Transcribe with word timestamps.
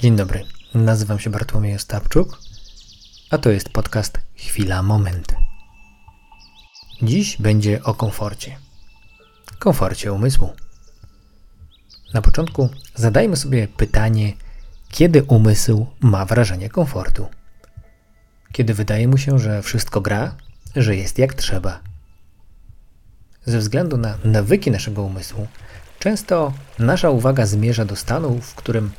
Dzień 0.00 0.16
dobry, 0.16 0.44
nazywam 0.74 1.18
się 1.18 1.30
Bartłomiej 1.30 1.74
Ostapczuk, 1.74 2.38
a 3.30 3.38
to 3.38 3.50
jest 3.50 3.68
podcast 3.68 4.18
Chwila 4.34 4.82
Moment. 4.82 5.34
Dziś 7.02 7.36
będzie 7.36 7.82
o 7.82 7.94
komforcie. 7.94 8.56
Komforcie 9.58 10.12
umysłu. 10.12 10.52
Na 12.14 12.22
początku 12.22 12.68
zadajmy 12.94 13.36
sobie 13.36 13.68
pytanie, 13.68 14.32
kiedy 14.88 15.22
umysł 15.22 15.86
ma 16.00 16.24
wrażenie 16.24 16.68
komfortu? 16.68 17.28
Kiedy 18.52 18.74
wydaje 18.74 19.08
mu 19.08 19.18
się, 19.18 19.38
że 19.38 19.62
wszystko 19.62 20.00
gra, 20.00 20.36
że 20.76 20.96
jest 20.96 21.18
jak 21.18 21.34
trzeba. 21.34 21.80
Ze 23.46 23.58
względu 23.58 23.96
na 23.96 24.18
nawyki 24.24 24.70
naszego 24.70 25.02
umysłu, 25.02 25.46
często 25.98 26.52
nasza 26.78 27.10
uwaga 27.10 27.46
zmierza 27.46 27.84
do 27.84 27.96
stanu, 27.96 28.40
w 28.40 28.54
którym 28.54 28.92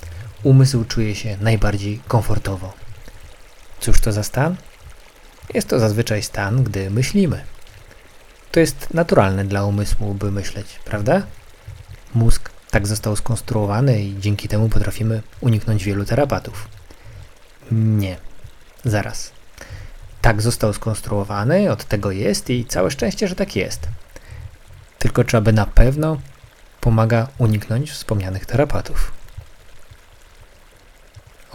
umysł 0.44 0.86
czuje 0.86 1.16
się 1.16 1.38
najbardziej 1.42 2.00
komfortowo. 2.08 2.74
Cóż 3.80 4.02
to 4.02 4.12
za 4.12 4.24
stan? 4.24 4.56
Jest 5.54 5.68
to 5.68 5.80
zazwyczaj 5.80 6.24
stan, 6.24 6.64
gdy 6.64 6.90
myślimy. 6.90 7.44
To 8.52 8.60
jest 8.60 8.94
naturalne 8.94 9.46
dla 9.46 9.66
umysłu, 9.66 10.14
by 10.14 10.32
myśleć, 10.32 10.80
prawda? 10.86 11.22
Mózg 12.14 12.50
tak 12.72 12.88
został 12.88 13.16
skonstruowany 13.16 14.02
i 14.04 14.20
dzięki 14.20 14.48
temu 14.48 14.70
potrafimy 14.70 15.22
uniknąć 15.42 15.84
wielu 15.84 16.06
terapatów. 16.06 16.68
Nie. 17.72 18.18
Zaraz. 18.86 19.32
Tak 20.22 20.42
został 20.42 20.74
skonstruowany, 20.74 21.72
od 21.72 21.86
tego 21.86 22.12
jest 22.12 22.50
i 22.50 22.66
całe 22.66 22.92
szczęście, 22.92 23.28
że 23.28 23.36
tak 23.36 23.56
jest. 23.56 23.88
Tylko 25.00 25.24
czy 25.24 25.38
aby 25.38 25.54
na 25.54 25.66
pewno 25.66 26.18
pomaga 26.82 27.28
uniknąć 27.38 27.92
wspomnianych 27.92 28.46
terapatów. 28.46 29.17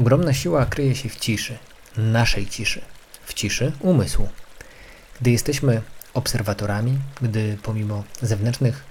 Ogromna 0.03 0.33
siła 0.33 0.67
kryje 0.67 0.95
się 0.97 1.09
w 1.09 1.17
ciszy, 1.17 1.59
naszej 1.97 2.47
ciszy, 2.47 2.81
w 3.25 3.35
ciszy 3.35 3.73
umysłu. 3.81 4.29
Gdy 5.21 5.31
jesteśmy 5.31 5.83
obserwatorami, 6.15 6.99
gdy 7.21 7.59
pomimo 7.63 8.05
zewnętrznych, 8.23 8.85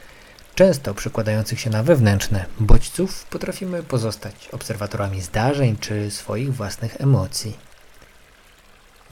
często 0.56 0.94
przekładających 0.94 1.60
się 1.60 1.70
na 1.70 1.84
wewnętrzne 1.84 2.46
bodźców, 2.60 3.26
potrafimy 3.26 3.84
pozostać 3.84 4.50
obserwatorami 4.52 5.22
zdarzeń 5.22 5.78
czy 5.78 6.12
swoich 6.12 6.56
własnych 6.56 7.02
emocji. 7.02 7.58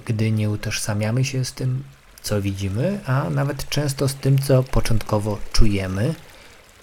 Gdy 0.06 0.32
nie 0.32 0.50
utożsamiamy 0.50 1.26
się 1.26 1.46
z 1.46 1.54
tym, 1.54 1.84
co 2.22 2.42
widzimy, 2.42 3.00
a 3.06 3.30
nawet 3.30 3.70
często 3.70 4.08
z 4.08 4.16
tym, 4.16 4.42
co 4.42 4.64
początkowo 4.64 5.40
czujemy, 5.54 6.16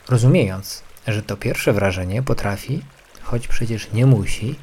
rozumiejąc, 0.08 0.82
że 1.06 1.22
to 1.22 1.36
pierwsze 1.36 1.72
wrażenie 1.72 2.22
potrafi, 2.22 2.82
choć 3.22 3.48
przecież 3.48 3.92
nie 3.92 4.06
musi, 4.06 4.56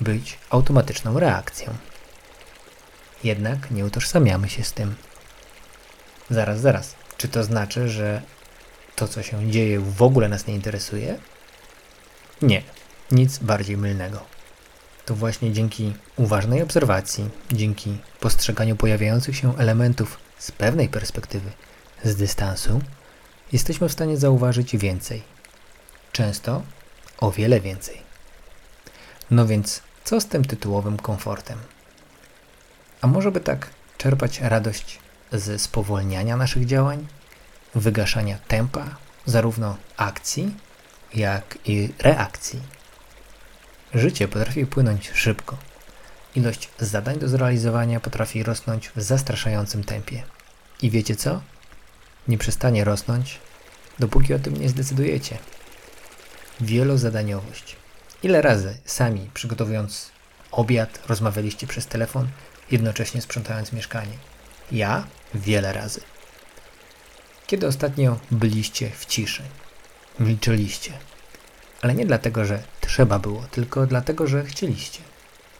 być 0.00 0.38
automatyczną 0.50 1.20
reakcją. 1.20 1.74
Jednak 3.24 3.70
nie 3.70 3.84
utożsamiamy 3.84 4.48
się 4.48 4.64
z 4.64 4.72
tym. 4.72 4.94
Zaraz, 6.30 6.60
zaraz. 6.60 6.94
Czy 7.16 7.28
to 7.28 7.44
znaczy, 7.44 7.88
że 7.88 8.22
to, 8.96 9.08
co 9.08 9.22
się 9.22 9.50
dzieje, 9.50 9.80
w 9.80 10.02
ogóle 10.02 10.28
nas 10.28 10.46
nie 10.46 10.54
interesuje? 10.54 11.18
Nie, 12.42 12.62
nic 13.10 13.38
bardziej 13.38 13.76
mylnego. 13.76 14.24
To 15.06 15.14
właśnie 15.14 15.52
dzięki 15.52 15.94
uważnej 16.16 16.62
obserwacji, 16.62 17.30
dzięki 17.52 17.98
postrzeganiu 18.20 18.76
pojawiających 18.76 19.36
się 19.36 19.58
elementów 19.58 20.18
z 20.38 20.52
pewnej 20.52 20.88
perspektywy, 20.88 21.50
z 22.04 22.16
dystansu, 22.16 22.80
jesteśmy 23.52 23.88
w 23.88 23.92
stanie 23.92 24.16
zauważyć 24.16 24.76
więcej. 24.76 25.22
Często 26.12 26.62
o 27.18 27.30
wiele 27.30 27.60
więcej. 27.60 28.02
No 29.30 29.46
więc 29.46 29.82
co 30.08 30.20
z 30.20 30.26
tym 30.26 30.44
tytułowym 30.44 30.96
komfortem? 30.96 31.58
A 33.00 33.06
może 33.06 33.32
by 33.32 33.40
tak 33.40 33.70
czerpać 33.98 34.40
radość 34.40 34.98
ze 35.32 35.58
spowolniania 35.58 36.36
naszych 36.36 36.66
działań, 36.66 37.06
wygaszania 37.74 38.38
tempa, 38.48 38.96
zarówno 39.26 39.76
akcji, 39.96 40.54
jak 41.14 41.58
i 41.64 41.92
reakcji? 41.98 42.60
Życie 43.94 44.28
potrafi 44.28 44.66
płynąć 44.66 45.10
szybko. 45.14 45.56
Ilość 46.34 46.68
zadań 46.78 47.18
do 47.18 47.28
zrealizowania 47.28 48.00
potrafi 48.00 48.42
rosnąć 48.42 48.90
w 48.96 49.02
zastraszającym 49.02 49.84
tempie. 49.84 50.22
I 50.82 50.90
wiecie 50.90 51.16
co? 51.16 51.40
Nie 52.28 52.38
przestanie 52.38 52.84
rosnąć, 52.84 53.38
dopóki 53.98 54.34
o 54.34 54.38
tym 54.38 54.56
nie 54.56 54.68
zdecydujecie. 54.68 55.38
Wielozadaniowość 56.60 57.76
Ile 58.22 58.42
razy 58.42 58.78
sami 58.84 59.30
przygotowując 59.34 60.10
obiad 60.52 61.00
rozmawialiście 61.06 61.66
przez 61.66 61.86
telefon, 61.86 62.28
jednocześnie 62.70 63.22
sprzątając 63.22 63.72
mieszkanie? 63.72 64.12
Ja 64.72 65.06
wiele 65.34 65.72
razy. 65.72 66.00
Kiedy 67.46 67.66
ostatnio 67.66 68.18
byliście 68.30 68.90
w 68.90 69.06
ciszy? 69.06 69.42
Milczyliście. 70.20 70.92
Ale 71.82 71.94
nie 71.94 72.06
dlatego, 72.06 72.44
że 72.44 72.62
trzeba 72.80 73.18
było, 73.18 73.42
tylko 73.50 73.86
dlatego, 73.86 74.26
że 74.26 74.44
chcieliście. 74.44 75.00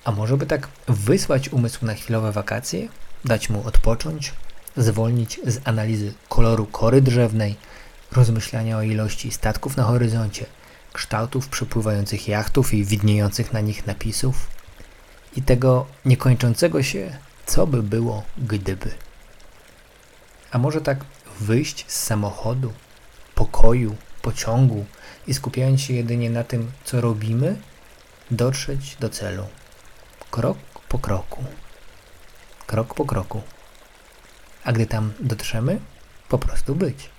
A 0.05 0.13
może 0.13 0.37
by 0.37 0.47
tak 0.47 0.69
wysłać 0.89 1.49
umysł 1.49 1.87
na 1.87 1.95
chwilowe 1.95 2.33
wakacje, 2.33 2.89
dać 3.25 3.51
mu 3.51 3.67
odpocząć, 3.67 4.33
zwolnić 4.77 5.41
z 5.47 5.61
analizy 5.65 6.15
koloru 6.29 6.67
kory 6.67 7.03
drzewnej, 7.03 7.57
rozmyślania 8.13 8.77
o 8.77 8.83
ilości 8.83 9.31
statków 9.31 9.77
na 9.77 9.85
horyzoncie, 9.85 10.47
kształtów 10.99 11.49
przepływających 11.49 12.29
jachtów 12.29 12.75
i 12.75 12.85
widniejących 12.85 13.53
na 13.53 13.61
nich 13.61 13.87
napisów 13.87 14.51
i 15.37 15.43
tego 15.43 15.87
niekończącego 16.05 16.83
się, 16.83 17.19
co 17.47 17.67
by 17.67 17.83
było 17.83 18.23
gdyby. 18.39 18.91
A 20.51 20.59
może 20.59 20.81
tak 20.81 21.05
wyjść 21.41 21.85
z 21.89 22.03
samochodu, 22.03 22.73
pokoju, 23.35 23.97
pociągu 24.23 24.85
i 25.27 25.35
skupiając 25.35 25.81
się 25.81 25.95
jedynie 25.95 26.31
na 26.31 26.45
tym, 26.45 26.73
co 26.85 27.01
robimy, 27.01 27.57
dotrzeć 28.31 28.97
do 29.01 29.09
celu. 29.09 29.47
Krok 30.31 30.59
po 30.89 30.99
kroku. 30.99 31.45
Krok 32.67 32.95
po 32.95 33.05
kroku. 33.05 33.43
A 34.65 34.73
gdy 34.73 34.87
tam 34.87 35.13
dotrzemy, 35.21 35.81
po 36.29 36.39
prostu 36.39 36.75
być. 36.75 37.11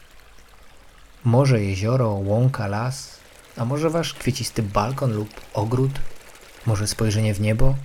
Morze, 1.24 1.64
jezioro, 1.64 2.10
łąka, 2.10 2.68
las, 2.68 3.20
a 3.60 3.66
może 3.66 3.90
wasz 3.90 4.14
kwiecisty 4.14 4.64
balkon 4.64 5.14
lub 5.14 5.30
ogród? 5.54 5.92
Może 6.66 6.88
spojrzenie 6.88 7.34
w 7.34 7.42
niebo? 7.42 7.76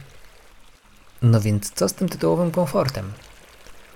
No 1.23 1.41
więc 1.41 1.71
co 1.71 1.89
z 1.89 1.95
tym 1.95 2.09
tytułowym 2.09 2.51
komfortem? 2.51 3.13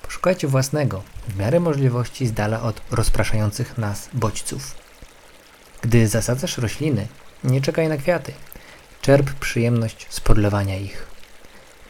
Poszukajcie 0.02 0.48
własnego, 0.48 1.02
w 1.28 1.36
miarę 1.36 1.60
możliwości 1.60 2.26
z 2.26 2.32
dala 2.32 2.62
od 2.62 2.80
rozpraszających 2.90 3.78
nas 3.78 4.08
bodźców. 4.12 4.74
Gdy 5.82 6.08
zasadzasz 6.08 6.58
rośliny, 6.58 7.06
nie 7.44 7.60
czekaj 7.60 7.88
na 7.88 7.96
kwiaty. 7.96 8.32
Czerp 9.02 9.30
przyjemność 9.30 10.06
z 10.10 10.20
podlewania 10.20 10.78
ich. 10.78 11.06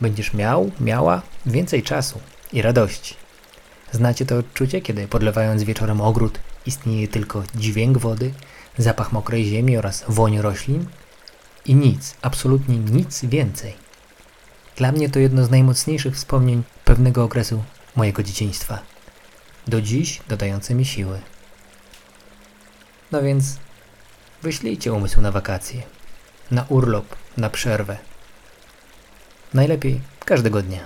Będziesz 0.01 0.35
miał, 0.35 0.71
miała 0.81 1.23
więcej 1.47 1.83
czasu 1.83 2.21
i 2.53 2.63
radości. 2.63 3.15
Znacie 3.93 4.27
to 4.27 4.37
odczucie, 4.37 4.81
kiedy 4.81 5.09
podlewając 5.09 5.63
wieczorem 5.63 6.01
ogród 6.01 6.39
istnieje 6.67 7.09
tylko 7.09 7.43
dźwięk 7.55 7.99
wody, 7.99 8.33
zapach 8.79 9.13
mokrej 9.13 9.45
ziemi 9.45 9.77
oraz 9.77 10.05
woń 10.09 10.39
roślin 10.39 10.87
i 11.65 11.75
nic, 11.75 12.17
absolutnie 12.23 12.79
nic 12.79 13.25
więcej. 13.25 13.75
Dla 14.77 14.93
mnie 14.93 15.11
to 15.11 15.19
jedno 15.19 15.45
z 15.45 15.51
najmocniejszych 15.51 16.15
wspomnień 16.15 16.63
pewnego 16.85 17.25
okresu 17.25 17.65
mojego 17.97 18.23
dzieciństwa. 18.23 18.79
Do 19.67 19.81
dziś 19.81 20.21
dodające 20.29 20.75
mi 20.75 20.85
siły. 20.85 21.21
No 23.13 23.23
więc 23.23 23.57
wyślijcie 24.43 24.93
umysł 24.93 25.21
na 25.21 25.33
wakacje, 25.33 25.83
na 26.51 26.65
urlop, 26.69 27.17
na 27.37 27.51
przerwę. 27.51 27.97
Najlepiej 29.55 30.01
każdego 30.25 30.63
dnia. 30.63 30.81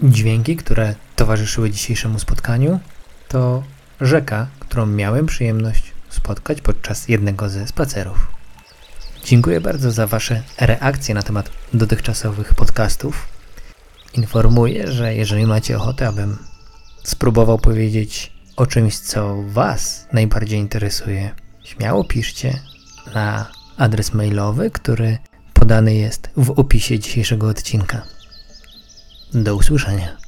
Dźwięki, 0.00 0.56
które 0.56 0.94
towarzyszyły 1.16 1.70
dzisiejszemu 1.70 2.18
spotkaniu, 2.18 2.80
to 3.28 3.62
rzeka, 4.00 4.46
którą 4.58 4.86
miałem 4.86 5.26
przyjemność 5.26 5.85
spotkać 6.10 6.60
podczas 6.60 7.08
jednego 7.08 7.48
ze 7.48 7.66
spacerów. 7.66 8.26
Dziękuję 9.24 9.60
bardzo 9.60 9.92
za 9.92 10.06
Wasze 10.06 10.42
reakcje 10.60 11.14
na 11.14 11.22
temat 11.22 11.50
dotychczasowych 11.74 12.54
podcastów. 12.54 13.28
Informuję, 14.14 14.92
że 14.92 15.14
jeżeli 15.14 15.46
macie 15.46 15.76
ochotę, 15.76 16.08
abym 16.08 16.38
spróbował 17.04 17.58
powiedzieć 17.58 18.32
o 18.56 18.66
czymś, 18.66 18.98
co 18.98 19.42
Was 19.42 20.06
najbardziej 20.12 20.58
interesuje, 20.58 21.30
śmiało 21.64 22.04
piszcie 22.04 22.60
na 23.14 23.50
adres 23.76 24.14
mailowy, 24.14 24.70
który 24.70 25.18
podany 25.52 25.94
jest 25.94 26.30
w 26.36 26.50
opisie 26.50 26.98
dzisiejszego 26.98 27.48
odcinka. 27.48 28.02
Do 29.34 29.56
usłyszenia. 29.56 30.25